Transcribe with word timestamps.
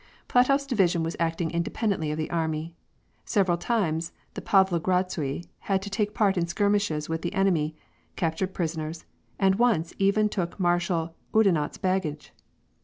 Platof's 0.27 0.65
division 0.65 1.03
was 1.03 1.15
acting 1.19 1.51
independently 1.51 2.09
of 2.09 2.17
the 2.17 2.31
army. 2.31 2.73
Several 3.23 3.55
times 3.55 4.13
the 4.33 4.41
Pavlogradsui 4.41 5.45
had 5.59 5.79
taken 5.83 6.15
part 6.15 6.37
in 6.39 6.47
skirmishes 6.47 7.07
with 7.07 7.21
the 7.21 7.35
enemy, 7.35 7.75
captured 8.15 8.51
prisoners, 8.51 9.05
and 9.37 9.59
once 9.59 9.93
even 9.99 10.27
took 10.27 10.59
Mar 10.59 10.79
shal 10.79 11.13
Oudinot's 11.35 11.77
baggage. 11.77 12.33